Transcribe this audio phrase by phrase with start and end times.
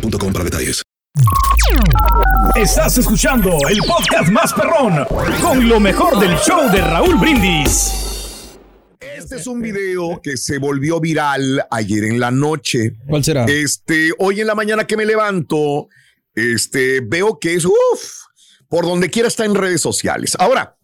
[0.00, 0.82] boostmobile.com para detalles.
[2.54, 5.06] Estás escuchando el podcast más perrón
[5.40, 7.92] con lo mejor del show de Raúl Brindis.
[9.00, 12.96] Este es un video que se volvió viral ayer en la noche.
[13.08, 13.44] ¿Cuál será?
[13.46, 15.88] Este, hoy en la mañana que me levanto,
[16.34, 17.72] este, veo que es, uff,
[18.68, 20.36] por donde quiera está en redes sociales.
[20.38, 20.76] Ahora,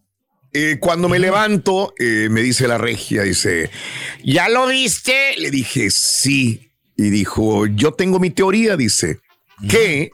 [0.51, 3.69] eh, cuando me levanto, eh, me dice la regia, dice,
[4.23, 5.35] ¿ya lo viste?
[5.37, 6.72] Le dije, sí.
[6.95, 9.19] Y dijo, yo tengo mi teoría, dice,
[9.69, 10.11] que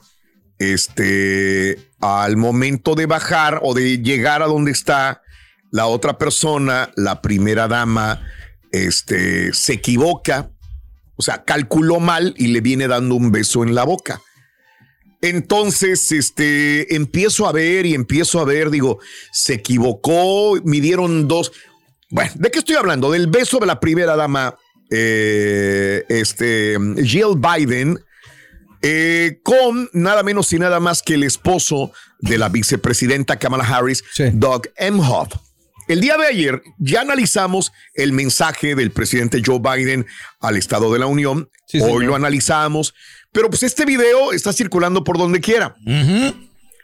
[0.59, 5.21] este, al momento de bajar o de llegar a donde está
[5.71, 8.21] la otra persona, la primera dama,
[8.71, 10.51] este, se equivoca,
[11.15, 14.21] o sea, calculó mal y le viene dando un beso en la boca.
[15.21, 18.99] Entonces, este, empiezo a ver y empiezo a ver, digo,
[19.31, 21.51] se equivocó, midieron dos.
[22.09, 23.11] Bueno, ¿de qué estoy hablando?
[23.11, 24.55] Del beso de la primera dama,
[24.89, 27.99] eh, este, Jill Biden,
[28.81, 34.03] eh, con nada menos y nada más que el esposo de la vicepresidenta Kamala Harris,
[34.33, 35.33] Doug Emhoff.
[35.89, 40.05] El día de ayer ya analizamos el mensaje del presidente Joe Biden
[40.39, 41.49] al Estado de la Unión.
[41.65, 42.03] Sí, Hoy señor.
[42.03, 42.93] lo analizamos,
[43.31, 45.75] pero pues este video está circulando por donde quiera.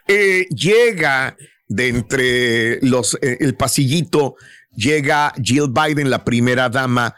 [0.08, 1.36] Eh, llega
[1.68, 4.34] de entre los eh, el pasillito,
[4.74, 7.14] llega Jill Biden, la primera dama,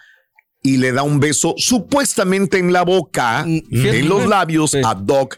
[0.63, 3.99] y le da un beso supuestamente en la boca, fíjate.
[4.01, 5.37] en los labios, a Doug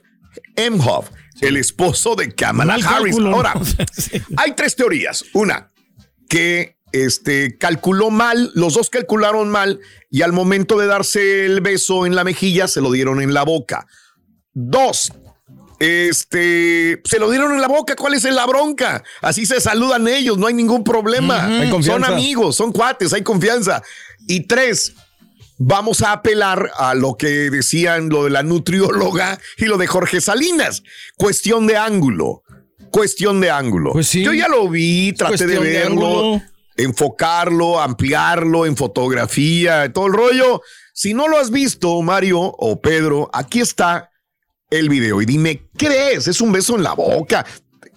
[0.57, 1.09] Emhoff,
[1.41, 3.15] el esposo de Kamala Mal Harris.
[3.17, 3.37] cálculo, ¿no?
[3.37, 3.55] Ahora,
[3.97, 4.21] Sí.
[4.37, 5.25] hay tres teorías.
[5.35, 5.71] Una,
[6.29, 12.07] que este, calculó mal, los dos calcularon mal y al momento de darse el beso
[12.07, 13.87] en la mejilla se lo dieron en la boca.
[14.53, 15.13] Dos,
[15.79, 19.03] este, se lo dieron en la boca, ¿cuál es la bronca?
[19.23, 21.47] Así se saludan ellos, no hay ningún problema.
[21.47, 23.83] Hay son amigos, son cuates, hay confianza.
[24.29, 24.95] Y tres,
[25.61, 30.21] vamos a apelar a lo que decían lo de la nutrióloga y lo de Jorge
[30.21, 30.83] Salinas.
[31.17, 32.43] Cuestión de ángulo.
[32.91, 33.93] Cuestión de ángulo.
[33.93, 34.25] Pues sí.
[34.25, 36.41] Yo ya lo vi, traté de verlo,
[36.77, 40.63] enfocarlo, ampliarlo en fotografía, todo el rollo.
[40.95, 44.11] Si no lo has visto, Mario o Pedro, aquí está
[44.71, 46.27] el video y dime, ¿qué es?
[46.27, 47.45] ¿Es un beso en la boca?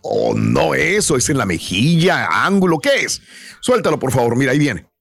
[0.02, 1.10] ¿O no es?
[1.10, 2.28] ¿O es en la mejilla?
[2.46, 2.80] ¿Ángulo?
[2.80, 3.22] ¿Qué es?
[3.62, 4.36] Suéltalo, por favor.
[4.36, 4.93] Mira, ahí viene.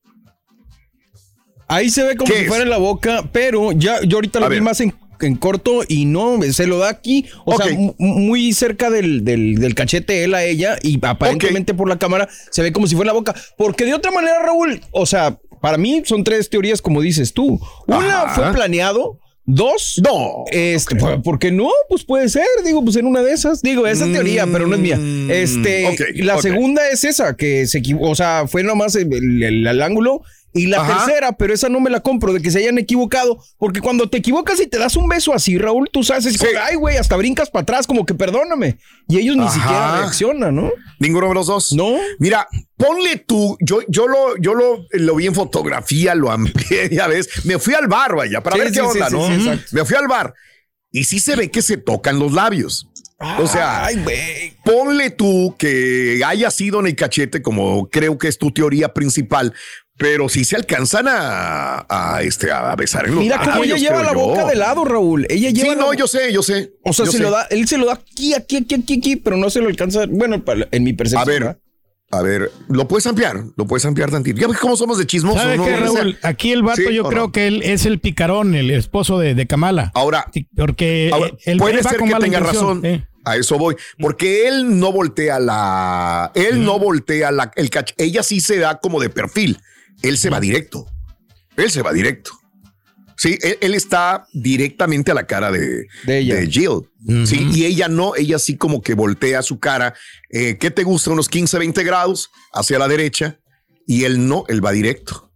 [1.73, 4.43] Ahí se ve como ¿Qué si fuera en la boca, pero ya yo ahorita A
[4.43, 4.63] lo vi ver.
[4.63, 7.63] más en, en corto y no, se lo da aquí, o Ok.
[7.65, 11.99] sea, mu- muy cerca del, del, del cachete él a ella y aparentemente por la
[11.99, 15.07] cámara se ve como si fuera en la boca, porque de otra manera, Raúl, o
[15.07, 17.61] sea, para mí son tres teorías como dices tú.
[17.87, 18.35] Una Ajá.
[18.35, 20.45] fue planeado, dos, No.
[20.51, 21.69] este, ¿por- ¿por qué no?
[21.89, 24.75] Pues puede ser, digo, pues en una de esas, digo, esa es teoría, pero no
[24.75, 24.99] es mía.
[25.31, 26.43] Este, Mm, ok, la ok.
[26.43, 30.23] segunda es esa, que se equivocó, o sea, fue nomás el, el- el- el ángulo.
[30.55, 31.05] Y la Ajá.
[31.07, 34.19] tercera, pero esa no me la compro, de que se hayan equivocado, porque cuando te
[34.19, 37.17] equivocas y te das un beso así, Raúl, tú sabes, es como, ay, güey, hasta
[37.17, 38.79] brincas para atrás, como que perdóname.
[39.09, 40.71] Y ellos ni siquiera reaccionan, ¿no?
[40.99, 41.73] Ninguno de los dos.
[41.73, 41.97] No.
[42.19, 42.47] Mira,
[42.77, 47.29] ponle tú, yo, yo lo, yo lo, lo vi en fotografía, lo amplié, ya ves.
[47.45, 49.29] Me fui al bar, vaya, para Sí, ver sí, qué onda, ¿no?
[49.73, 50.35] Me fui al bar.
[50.91, 52.89] Y sí se ve que se tocan los labios.
[53.39, 54.05] O sea, ay,
[54.65, 59.55] ponle tú que haya sido en el cachete, como creo que es tu teoría principal,
[60.03, 64.03] pero si se alcanzan a, a, este, a besar en los Mira cómo ella lleva
[64.03, 64.19] la yo.
[64.19, 65.27] boca de lado, Raúl.
[65.31, 65.75] Ella Sí, lleva.
[65.77, 66.73] la- no, yo sé, yo sé.
[66.85, 67.19] O sea, se sé.
[67.23, 69.69] lo da, él se lo da aquí, aquí, aquí, aquí, aquí, pero no se lo
[69.69, 70.07] alcanza.
[70.09, 71.23] Bueno, en mi percepción.
[71.23, 71.59] A ver, ¿verdad?
[72.11, 74.39] a ver, lo puedes ampliar, lo puedes ampliar tantito.
[74.39, 75.65] Ya ves cómo somos de chismosos, ¿Sabe ¿no?
[75.65, 76.19] qué, O sea, Raúl?
[76.23, 77.33] Aquí el vato ¿sí yo creo no?
[77.33, 79.93] que él es el picarón, el esposo de, de Kamala.
[79.95, 82.85] Ahora, Sí, Porque ahora, él, puede él ser con que tenga razón.
[82.85, 83.07] eh.
[83.25, 83.77] A eso voy.
[84.01, 86.33] Porque él no voltea la.
[86.35, 87.93] Él no voltea la, el cach.
[87.97, 89.59] Ella sí se da como de perfil.
[90.03, 90.87] Él se va directo.
[91.57, 92.33] Él se va directo.
[93.17, 96.45] Sí, él, él está directamente a la cara de, De ella.
[96.45, 96.89] Jill.
[97.27, 99.95] Sí, y ella no, ella sí como que voltea su cara.
[100.31, 101.11] Eh, ¿Qué te gusta?
[101.11, 103.39] Unos 15, 20 grados hacia la derecha.
[103.87, 105.32] Y él no, él va directo.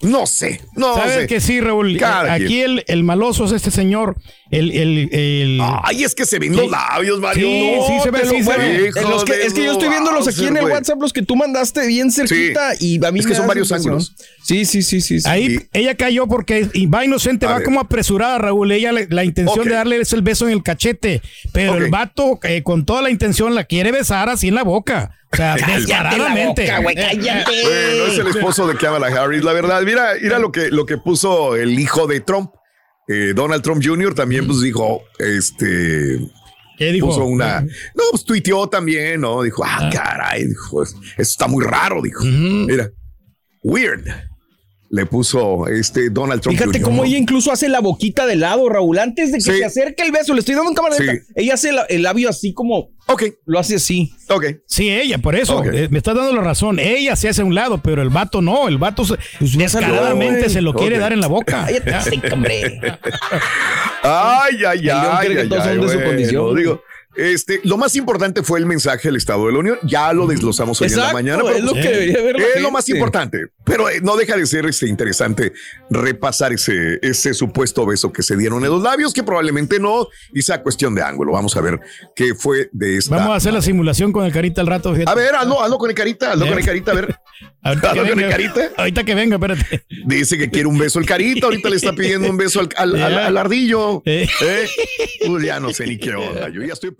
[0.00, 1.26] No sé, no ¿Sabes sé.
[1.26, 1.96] que sí, Raúl?
[1.98, 4.16] Cada Aquí el, el maloso es este señor.
[4.52, 5.60] El, el, el...
[5.82, 7.48] Ay, es que se ven los labios, Mario.
[7.48, 8.90] Sí, sí se ve, sí se ve.
[9.02, 10.66] Los que- es que yo estoy viéndolos aquí en el.
[10.66, 13.94] WhatsApp, los que tú mandaste bien cerquita y a mí Es que son varios impresión.
[13.94, 14.14] ángulos.
[14.44, 15.18] Sí, sí, sí, sí.
[15.20, 15.28] sí.
[15.28, 15.66] Ahí Sí.
[15.72, 17.64] ella cayó porque y va inocente, A va ver.
[17.64, 18.70] como apresurada, Raúl.
[18.70, 21.22] Ella le- la intención de darle es el beso en el cachete,
[21.52, 25.12] pero el vato eh, con toda la intención la quiere besar así en la boca.
[25.32, 26.70] O sea, descaradamente.
[26.82, 29.82] Bueno, es el esposo de Kamala Harris, la verdad.
[29.82, 32.50] Mira, mira lo que, lo que puso el hijo de Trump.
[33.08, 34.14] Eh, Donald Trump Jr.
[34.14, 36.18] también pues dijo, este,
[36.76, 37.06] ¿Qué dijo?
[37.06, 39.42] puso una, no, pues tuiteó también, ¿no?
[39.42, 42.24] Dijo, ah, caray, dijo, eso está muy raro, dijo.
[42.24, 42.90] Mira,
[43.62, 44.08] weird.
[44.88, 47.04] Le puso este Donald Trump Fíjate Jr., cómo ¿no?
[47.04, 48.98] ella incluso hace la boquita de lado, Raúl.
[48.98, 49.58] Antes de que Sí.
[49.58, 50.94] se acerque el beso, le estoy dando en cámara.
[50.96, 51.04] Sí.
[51.34, 54.12] Ella hace el labio así como Ok, lo hace así.
[54.28, 54.44] ok.
[54.66, 55.62] Sí, ella, por eso.
[55.64, 56.78] Eh, me está dando la razón.
[56.80, 58.66] Ella se hace a un lado, pero el vato no.
[58.68, 60.50] El vato se- descaradamente güey.
[60.50, 61.66] se lo quiere dar en la boca.
[64.02, 64.90] Ay, ay, ay.
[64.90, 66.56] ay, todos ay, son de su bueno, condición.
[66.56, 66.82] Digo,
[67.16, 69.78] este, lo más importante fue el mensaje del Estado de la Unión.
[69.82, 71.42] Ya lo desglosamos hoy en la Exacto, mañana.
[71.56, 73.38] es lo que debería ver Es lo más importante.
[73.64, 75.52] Pero eh, no deja de ser este, interesante
[75.90, 80.42] repasar ese, ese supuesto beso que se dieron en los labios, que probablemente no, y
[80.42, 81.32] sea cuestión de ángulo.
[81.32, 81.80] Vamos a ver
[82.14, 83.16] qué fue de esta.
[83.16, 84.92] Vamos a hacer la simulación con el carita al rato.
[84.92, 85.10] fíjate.
[85.10, 87.16] A ver, hazlo, hazlo con el carita, hazlo con el carita, a ver.
[87.62, 88.30] Ahorita que hazlo con el venga.
[88.30, 88.70] carita.
[88.76, 89.84] Ahorita que venga, espérate.
[90.06, 93.02] Dice que quiere un beso el carita, ahorita le está pidiendo un beso al, al-
[93.02, 94.02] al- al ardillo.
[94.06, 94.28] Eh.
[94.42, 94.66] ¿Eh?
[95.26, 96.92] Pues ya no sé ni qué onda, yo ya estoy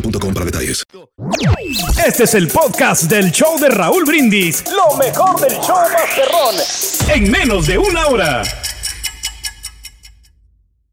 [0.00, 0.84] boostmobile.com para detalles.
[2.06, 4.64] Este es el podcast del show de Raúl Brindis.
[4.70, 7.14] Lo mejor del show Masterrón.
[7.14, 8.42] En menos de una hora.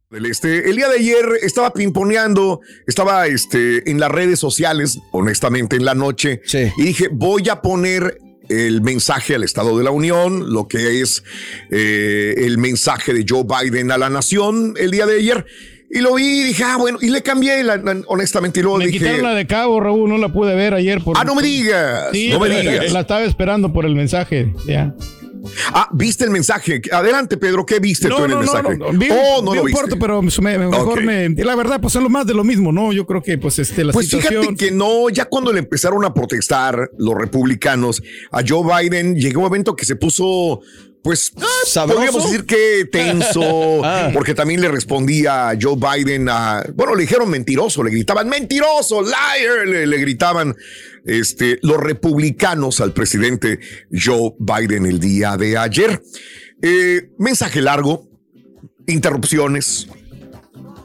[0.09, 5.75] del Este, el día de ayer estaba pimponeando, estaba este, en las redes sociales, honestamente,
[5.75, 6.71] en la noche, Sí.
[6.77, 8.17] y dije, voy a poner
[8.49, 11.23] el mensaje al Estado de la Unión, lo que es
[11.71, 15.45] eh, el mensaje de Joe Biden a la nación el día de ayer.
[15.95, 18.79] Y lo vi y dije, ah, bueno, y le cambié, la- la- honestamente, y luego
[18.79, 21.01] Me dije, quitaron la de cabo, Raúl, no la pude ver ayer.
[21.03, 22.91] Por, ah, no me digas, Sí, no me la- digas.
[22.91, 24.51] La estaba esperando por el mensaje.
[24.65, 24.95] Ya.
[25.73, 26.81] Ah, viste el mensaje.
[26.91, 28.75] Adelante, Pedro, ¿qué viste tú en el mensaje?
[28.93, 29.81] Vi, oh, no vi lo viste.
[29.81, 31.03] corto, pero me- me- mejor Ok.
[31.05, 31.29] me.
[31.43, 32.93] La verdad, pues es lo más de lo mismo, ¿no?
[32.93, 34.41] Yo creo que, pues, este, la Pues situación.
[34.41, 39.41] fíjate que no, ya cuando le empezaron a protestar los republicanos a Joe Biden, llegó
[39.41, 40.61] un momento que se puso,
[41.03, 41.97] pues, ah, ¿Sabroso?
[41.99, 43.41] podríamos decir que tenso,
[43.83, 44.09] Ah.
[44.13, 49.01] porque también le respondía a Joe Biden, a, bueno, le dijeron mentiroso, le gritaban mentiroso,
[49.01, 50.55] liar, le, le gritaban
[51.05, 53.59] este, los republicanos al presidente
[53.91, 56.01] Joe Biden el día de ayer.
[56.61, 58.07] Eh, mensaje largo,
[58.87, 59.87] interrupciones,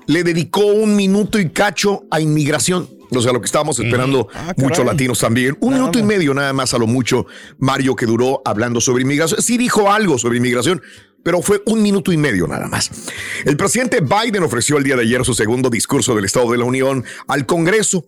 [0.06, 2.88] le dedicó un minuto y cacho a inmigración.
[3.10, 5.56] O sea, lo que estábamos esperando Ah, muchos latinos también.
[5.60, 7.26] Un Nada minuto y medio nada más a lo mucho,
[7.58, 9.40] Mario, que duró hablando sobre inmigración.
[9.42, 10.82] Sí dijo algo sobre inmigración,
[11.22, 12.90] pero fue un minuto y medio nada más.
[13.44, 16.64] El presidente Biden ofreció el día de ayer su segundo discurso del Estado de la
[16.64, 18.04] Unión al Congreso.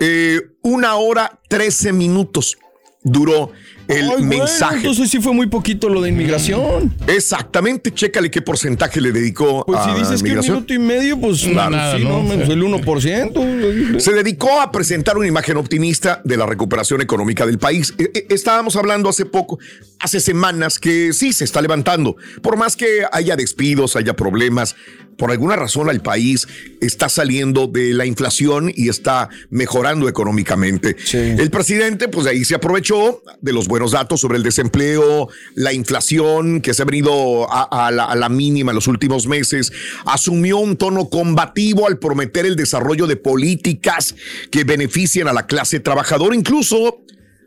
[0.00, 2.56] Eh, una hora, trece minutos
[3.02, 3.52] duró
[3.88, 4.76] el Ay, mensaje.
[4.78, 6.94] entonces sí fue muy poquito lo de inmigración.
[7.06, 11.18] Exactamente, chécale qué porcentaje le dedicó Pues a si dices que un minuto y medio,
[11.20, 12.22] pues Claro, nada, sí, no, ¿no?
[12.22, 14.00] menos el 1%.
[14.00, 17.94] Se dedicó a presentar una imagen optimista de la recuperación económica del país.
[17.98, 19.58] Eh, eh, Estábamos hablando hace poco,
[20.00, 22.16] hace semanas, que sí se está levantando.
[22.42, 24.76] Por más que haya despidos, haya problemas,
[25.16, 26.48] por alguna razón el país
[26.80, 30.96] está saliendo de la inflación y está mejorando económicamente.
[31.04, 31.18] Sí.
[31.18, 35.72] El presidente, pues de ahí se aprovechó de los buenos datos sobre el desempleo, la
[35.72, 39.72] inflación que se ha venido a, la, a, la, mínima en los últimos meses.
[40.04, 44.14] Asumió un tono combativo al prometer el desarrollo de políticas
[44.52, 46.36] que beneficien a la clase trabajadora.
[46.36, 47.02] Incluso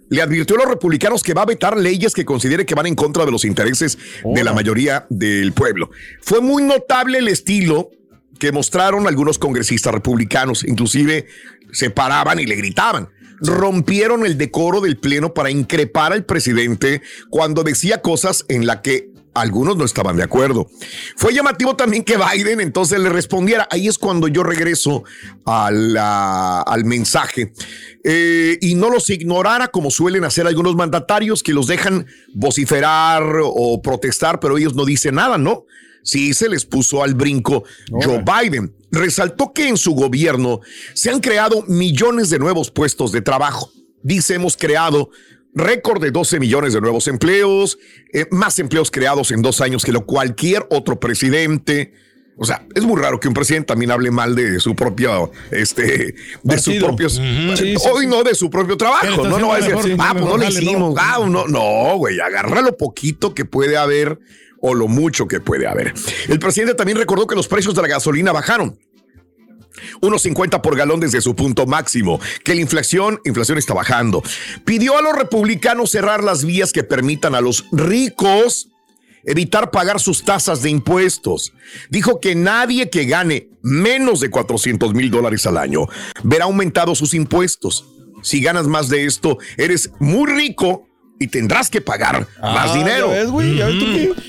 [0.10, 2.96] le advirtió a los republicanos que va a vetar leyes que considere que van en
[2.96, 5.92] contra de los intereses de la mayoría del pueblo.
[6.20, 7.90] Fue muy notable el estilo
[8.38, 11.28] que mostraron algunos congresistas republicanos, inclusive
[11.72, 13.08] se paraban y le gritaban.
[13.40, 19.12] Rompieron el decoro del pleno para increpar al presidente cuando decía cosas en la que
[19.38, 20.68] algunos no estaban de acuerdo.
[21.16, 23.68] Fue llamativo también que Biden entonces le respondiera.
[23.70, 25.04] Ahí es cuando yo regreso
[25.46, 27.54] al mensaje
[28.04, 33.82] eh, y no los ignorara como suelen hacer algunos mandatarios que los dejan vociferar o
[33.82, 35.66] protestar, pero ellos no dicen nada, ¿no?
[36.08, 38.74] Sí, se les puso al brinco Joe Biden.
[38.92, 40.62] Resaltó que en su gobierno
[40.94, 43.70] se han creado millones de nuevos puestos de trabajo.
[44.04, 45.10] Dice, hemos creado
[45.54, 47.78] récord de 12 millones de nuevos empleos,
[48.14, 51.92] eh, más empleos creados en dos años que lo cualquier otro presidente.
[52.38, 56.16] O sea, es muy raro que un presidente también hable mal de su propio, este,
[56.42, 60.14] de sus propios, hoy no de su propio trabajo, no, no va a decir, ah,
[60.14, 64.20] pues no le hicimos, ah, no, no, güey, agarra lo poquito que puede haber
[64.62, 65.94] o lo mucho que puede haber.
[66.28, 68.80] El presidente también recordó que los precios de la gasolina bajaron.
[70.02, 74.24] 1.50 por galón desde su punto máximo, que la inflación, inflación está bajando.
[74.66, 78.70] Pidió a los republicanos cerrar las vías que permitan a los ricos
[79.28, 81.54] evitar pagar sus tasas de impuestos.
[81.90, 85.88] Dijo que nadie que gane menos de 400 mil dólares al año
[86.24, 87.86] verá aumentados sus impuestos.
[88.24, 90.87] Si ganas más de esto, eres muy rico
[91.20, 93.10] y tendrás que pagar más ah, dinero.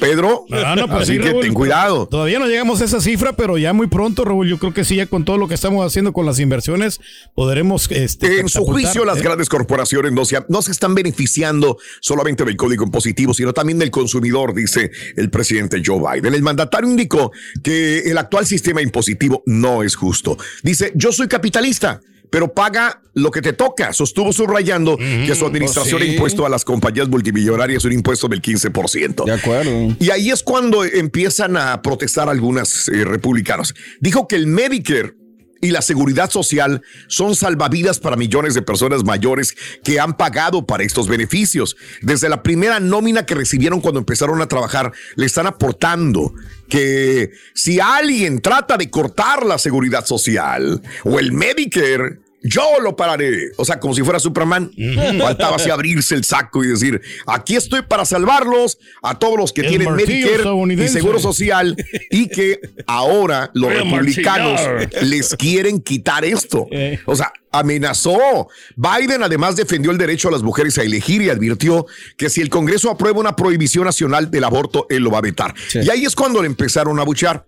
[0.01, 2.07] Pedro, ah, pues así que ten cuidado.
[2.07, 4.97] Todavía no llegamos a esa cifra, pero ya muy pronto, Raúl, yo creo que sí,
[4.97, 7.01] ya con todo lo que estamos haciendo con las inversiones,
[7.35, 7.91] podremos...
[7.91, 9.23] Este, en su juicio, las ¿eh?
[9.23, 13.91] grandes corporaciones no se, no se están beneficiando solamente del código impositivo, sino también del
[13.91, 16.35] consumidor, dice el presidente Joe Biden.
[16.35, 20.37] El mandatario indicó que el actual sistema impositivo no es justo.
[20.63, 23.93] Dice, yo soy capitalista pero paga lo que te toca.
[23.93, 28.41] Sostuvo subrayando que su administración pues ha impuesto a las compañías multimillonarias un impuesto del
[28.41, 29.25] 15%.
[29.25, 29.97] De acuerdo.
[29.99, 33.75] Y ahí es cuando empiezan a protestar algunas eh, republicanos.
[34.01, 35.15] Dijo que el Medicare
[35.61, 40.85] y la seguridad social son salvavidas para millones de personas mayores que han pagado para
[40.85, 41.77] estos beneficios.
[42.03, 46.35] Desde la primera nómina que recibieron cuando empezaron a trabajar, le están aportando
[46.69, 53.53] que si alguien trata de cortar la seguridad social o el Medicare, yo lo pararé.
[53.57, 54.71] O sea, como si fuera Superman.
[55.19, 59.63] Faltaba así abrirse el saco y decir, aquí estoy para salvarlos a todos los que
[59.63, 60.45] tienen Medicare
[60.85, 61.77] y Seguro Social
[62.11, 64.61] y que ahora los republicanos
[65.03, 66.67] les quieren quitar esto.
[66.71, 66.99] Eh.
[67.07, 68.49] O sea, amenazó.
[68.77, 72.51] Biden además defendió el derecho a las mujeres a elegir y advirtió que si el
[72.51, 75.55] Congreso aprueba una prohibición nacional del aborto, él lo va a vetar.
[75.75, 77.47] Y ahí es cuando le empezaron a buchar.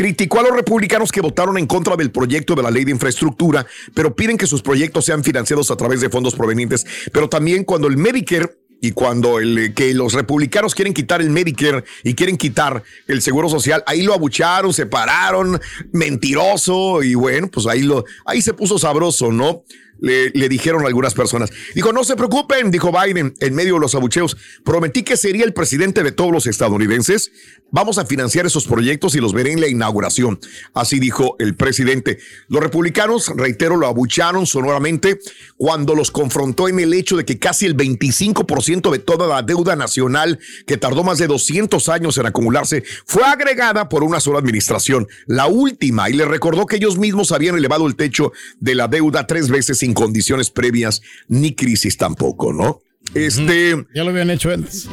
[0.00, 3.66] Criticó a los republicanos que votaron en contra del proyecto de la ley de infraestructura,
[3.92, 6.86] pero piden que sus proyectos sean financiados a través de fondos provenientes.
[7.12, 8.48] Pero también cuando el Medicare
[8.80, 13.20] y cuando el, eh, que los republicanos quieren quitar el Medicare y quieren quitar el
[13.20, 15.60] seguro social, ahí lo abucharon, se pararon,
[15.92, 19.64] mentiroso y bueno, pues ahí lo, ahí se puso sabroso, ¿no?
[20.00, 21.50] Le, dijeron algunas personas.
[21.74, 24.36] Dijo, no se preocupen, dijo Biden en medio de los abucheos.
[24.64, 27.30] Prometí que sería el presidente de todos los estadounidenses.
[27.72, 30.40] Vamos a financiar esos proyectos y los veré en la inauguración.
[30.74, 32.18] Así dijo el presidente.
[32.48, 35.20] Los republicanos, reitero, lo abucharon sonoramente
[35.56, 39.76] cuando los confrontó en el hecho de que casi el 25% de toda la deuda
[39.76, 45.06] nacional, que tardó más de 200 años en acumularse, fue agregada por una sola administración,
[45.26, 49.26] la última, y le recordó que ellos mismos habían elevado el techo de la deuda
[49.26, 52.80] tres veces sin condiciones previas ni crisis tampoco, ¿no?
[53.14, 53.86] Este.
[53.94, 54.88] Ya lo habían hecho antes.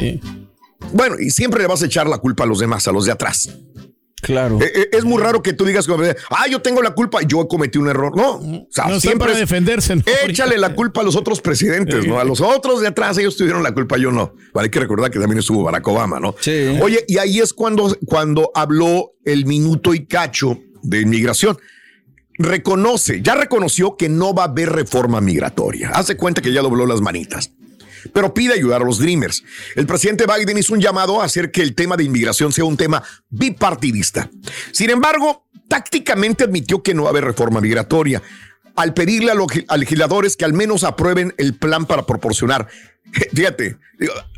[0.94, 3.12] Bueno, y siempre le vas a echar la culpa a los demás, a los de
[3.12, 3.50] atrás.
[4.22, 4.60] Claro.
[4.62, 5.88] Eh, eh, es muy raro que tú digas,
[6.32, 8.16] ah, yo tengo la culpa, yo cometí un error.
[8.16, 9.96] No, o sea, siempre para defenderse.
[10.26, 12.20] Échale la culpa a los otros presidentes, ¿no?
[12.20, 14.34] A los otros de atrás, ellos tuvieron la culpa, yo no.
[14.56, 16.36] hay que recordar que también estuvo Barack Obama, ¿no?
[16.40, 16.80] Sí.
[16.82, 21.58] Oye, y ahí es cuando, cuando habló el minuto y cacho de inmigración
[22.38, 25.90] reconoce, ya reconoció que no va a haber reforma migratoria.
[25.90, 27.52] Hace cuenta que ya dobló las manitas.
[28.14, 29.44] Pero pide ayudar a los Dreamers.
[29.76, 32.78] El presidente Biden hizo un llamado a hacer que el tema de inmigración sea un
[32.78, 34.30] tema bipartidista.
[34.72, 38.22] Sin embargo, tácticamente admitió que no va a haber reforma migratoria
[38.76, 42.68] al pedirle a los legisladores que al menos aprueben el plan para proporcionar.
[43.34, 43.78] Fíjate,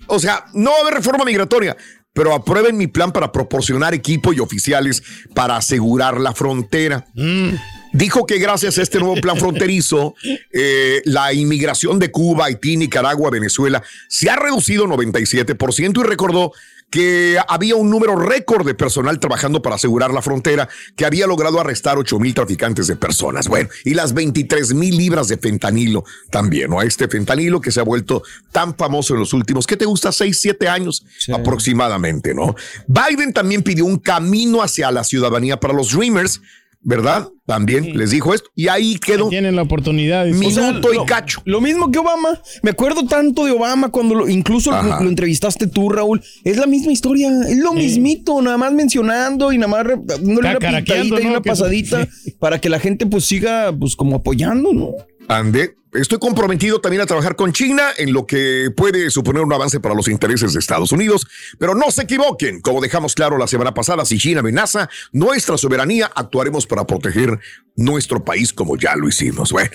[0.08, 1.76] o sea, no va a haber reforma migratoria,
[2.14, 5.04] pero aprueben mi plan para proporcionar equipo y oficiales
[5.36, 7.06] para asegurar la frontera.
[7.14, 7.50] Mm.
[7.94, 10.16] Dijo que gracias a este nuevo plan fronterizo,
[10.52, 16.52] eh, la inmigración de Cuba, Haití, Nicaragua, Venezuela se ha reducido 97% y recordó
[16.90, 21.60] que había un número récord de personal trabajando para asegurar la frontera, que había logrado
[21.60, 23.48] arrestar 8 mil traficantes de personas.
[23.48, 26.80] Bueno, y las 23 mil libras de fentanilo también, ¿no?
[26.80, 30.12] A este fentanilo que se ha vuelto tan famoso en los últimos, ¿qué te gusta?
[30.12, 32.56] 6, 7 años aproximadamente, ¿no?
[32.88, 36.42] Biden también pidió un camino hacia la ciudadanía para los Dreamers
[36.82, 37.28] ¿verdad?
[37.46, 38.50] También les dijo esto.
[38.56, 39.30] Y ahí quedó.
[39.30, 40.26] tienen la oportunidad.
[40.28, 41.42] Minuto y cacho.
[41.46, 42.40] Lo mismo que Obama.
[42.64, 46.22] Me acuerdo tanto de Obama cuando lo, incluso lo, lo, entrevistaste tú, Raúl.
[46.44, 47.30] Es la misma historia.
[47.48, 52.08] Es lo mismito, nada más mencionando y nada más dándole una pintadita y una pasadita
[52.40, 54.92] para que la gente pues siga pues como apoyando, ¿no?
[55.30, 59.80] Ande, estoy comprometido también a trabajar con China en lo que puede suponer un avance
[59.80, 61.28] para los intereses de Estados Unidos,
[61.60, 66.12] pero no se equivoquen, como dejamos claro la semana pasada, si China amenaza nuestra soberanía,
[66.16, 67.40] actuaremos para proteger
[67.76, 69.52] nuestro país como ya lo hicimos.
[69.52, 69.70] Bueno,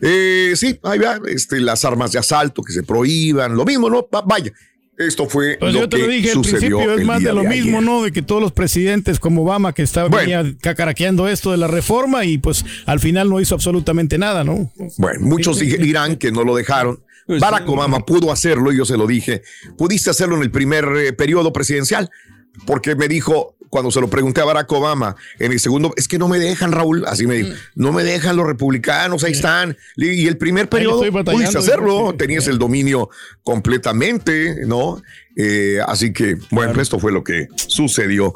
[0.00, 4.08] eh, sí, ahí va, este, las armas de asalto que se prohíban, lo mismo, ¿no?
[4.24, 4.54] Vaya,
[4.98, 7.32] esto fue pues lo yo te que lo dije al sucedió principio, es más de
[7.32, 7.90] lo de mismo, ayer.
[7.90, 8.02] ¿no?
[8.02, 10.42] De que todos los presidentes como Obama que estaba Bueno.
[10.42, 14.70] venía cacaraqueando esto de la reforma y pues al final no hizo absolutamente nada, ¿no?
[14.98, 17.00] Bueno, muchos di- dirán que no lo dejaron.
[17.26, 19.42] Pues Barack Obama pudo hacerlo, y yo se lo dije.
[19.78, 22.10] Pudiste hacerlo en el primer eh, periodo presidencial,
[22.66, 26.16] porque me dijo, cuando se lo pregunté a Barack Obama, en el segundo, es que
[26.16, 29.76] no me dejan, Raúl, así me dijo, no me dejan los republicanos, ahí están.
[29.96, 33.10] Y el primer periodo pudiste hacerlo, tenías el dominio
[33.42, 35.02] completamente, ¿no?
[35.36, 38.34] Eh, así que, bueno, esto fue lo que sucedió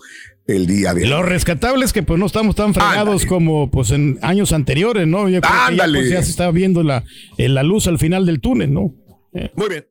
[0.49, 1.27] el día de Lo hoy.
[1.27, 5.29] rescatable es que pues no estamos tan fregados como pues en años anteriores, ¿no?
[5.29, 5.99] Yo creo que ya, Ándale.
[6.01, 7.05] pues, ya se está viendo la,
[7.37, 8.93] eh, la luz al final del túnel, ¿no?
[9.35, 9.53] Eh.
[9.55, 9.87] Muy bien.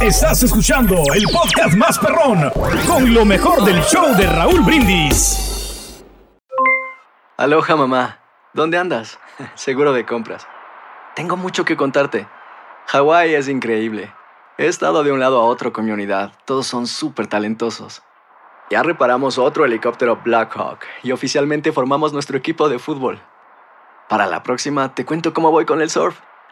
[0.00, 2.50] Estás escuchando el podcast más perrón
[2.86, 6.02] con lo mejor del show de Raúl Brindis.
[7.36, 8.18] Aloha mamá,
[8.52, 9.18] ¿dónde andas?
[9.54, 10.46] Seguro de compras.
[11.14, 12.26] Tengo mucho que contarte.
[12.86, 14.12] Hawái es increíble.
[14.58, 16.32] He estado de un lado a otro con mi unidad.
[16.44, 18.02] Todos son súper talentosos.
[18.70, 23.20] Ya reparamos otro helicóptero Blackhawk y oficialmente formamos nuestro equipo de fútbol.
[24.08, 26.18] Para la próxima te cuento cómo voy con el surf